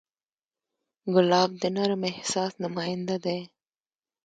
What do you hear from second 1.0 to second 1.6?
ګلاب